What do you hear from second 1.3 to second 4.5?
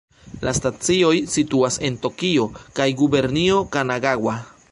situas en Tokio kaj Gubernio Kanagaŭa.